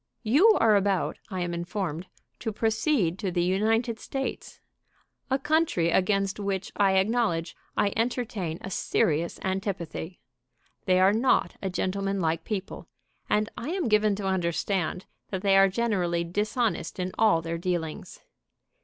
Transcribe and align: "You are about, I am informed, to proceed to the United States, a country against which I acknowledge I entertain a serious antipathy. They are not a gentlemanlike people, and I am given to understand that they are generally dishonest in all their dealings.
"You 0.23 0.57
are 0.59 0.75
about, 0.75 1.19
I 1.29 1.41
am 1.41 1.53
informed, 1.53 2.07
to 2.39 2.51
proceed 2.51 3.19
to 3.19 3.29
the 3.29 3.43
United 3.43 3.99
States, 3.99 4.59
a 5.29 5.37
country 5.37 5.91
against 5.91 6.39
which 6.39 6.71
I 6.75 6.93
acknowledge 6.93 7.55
I 7.77 7.93
entertain 7.95 8.57
a 8.61 8.71
serious 8.71 9.39
antipathy. 9.43 10.19
They 10.85 10.99
are 10.99 11.13
not 11.13 11.55
a 11.61 11.69
gentlemanlike 11.69 12.43
people, 12.45 12.87
and 13.29 13.47
I 13.55 13.69
am 13.69 13.87
given 13.87 14.15
to 14.15 14.25
understand 14.25 15.05
that 15.29 15.43
they 15.43 15.55
are 15.55 15.69
generally 15.69 16.23
dishonest 16.23 16.97
in 16.97 17.11
all 17.19 17.43
their 17.43 17.59
dealings. 17.59 18.21